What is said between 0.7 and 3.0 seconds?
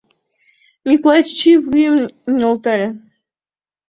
Миклай чӱчӱ вуйым нӧлтале.